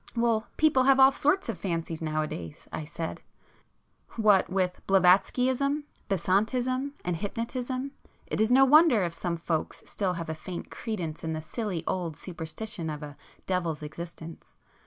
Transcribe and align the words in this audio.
"Well, 0.15 0.47
people 0.57 0.85
have 0.85 0.99
all 0.99 1.11
sorts 1.11 1.47
of 1.47 1.59
fancies 1.59 2.01
now 2.01 2.23
a 2.23 2.27
days"—I 2.27 2.85
said; 2.85 3.21
"What 4.15 4.49
with 4.49 4.81
Blavatskyism, 4.87 5.83
Besantism 6.09 6.93
and 7.05 7.15
hypnotism, 7.17 7.91
it 8.25 8.41
is 8.41 8.51
no 8.51 8.65
wonder 8.65 9.03
if 9.03 9.13
some 9.13 9.37
folks 9.37 9.83
still 9.85 10.13
have 10.13 10.27
a 10.27 10.33
faint 10.33 10.71
credence 10.71 11.23
in 11.23 11.33
the 11.33 11.41
silly 11.43 11.83
old 11.85 12.17
superstition 12.17 12.89
of 12.89 13.03
a 13.03 13.15
devil's 13.45 13.83
existence. 13.83 14.57